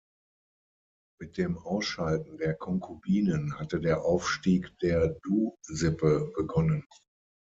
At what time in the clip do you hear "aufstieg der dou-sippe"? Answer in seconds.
4.03-6.31